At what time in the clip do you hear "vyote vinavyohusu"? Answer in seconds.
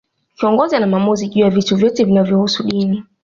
1.75-2.63